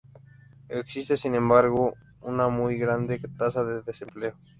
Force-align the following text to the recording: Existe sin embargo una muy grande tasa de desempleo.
Existe 0.69 1.15
sin 1.15 1.35
embargo 1.35 1.93
una 2.23 2.47
muy 2.47 2.75
grande 2.75 3.21
tasa 3.37 3.63
de 3.63 3.83
desempleo. 3.83 4.35